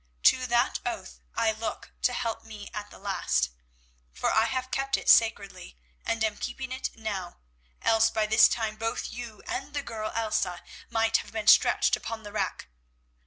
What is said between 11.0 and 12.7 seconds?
have been stretched upon the rack.